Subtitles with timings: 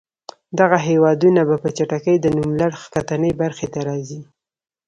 [0.59, 4.21] دغه هېوادونه به په چټکۍ د نوملړ ښکتنۍ برخې ته راځي.